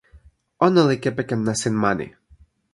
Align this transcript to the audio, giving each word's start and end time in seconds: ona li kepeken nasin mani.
ona 0.67 0.81
li 0.89 0.97
kepeken 1.03 1.41
nasin 1.47 1.75
mani. 1.83 2.07